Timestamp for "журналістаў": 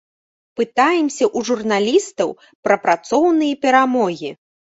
1.49-2.33